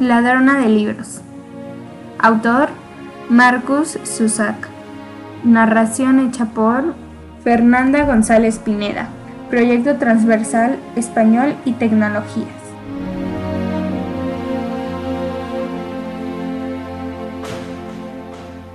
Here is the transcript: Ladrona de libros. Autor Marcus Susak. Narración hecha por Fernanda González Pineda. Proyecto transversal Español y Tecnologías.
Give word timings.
Ladrona 0.00 0.60
de 0.60 0.70
libros. 0.70 1.20
Autor 2.18 2.70
Marcus 3.28 3.98
Susak. 4.02 4.56
Narración 5.44 6.20
hecha 6.20 6.46
por 6.46 6.94
Fernanda 7.44 8.06
González 8.06 8.58
Pineda. 8.58 9.08
Proyecto 9.50 9.96
transversal 9.96 10.78
Español 10.96 11.54
y 11.66 11.72
Tecnologías. 11.72 12.48